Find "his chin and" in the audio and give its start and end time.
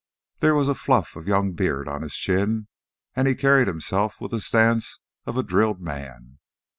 2.01-3.27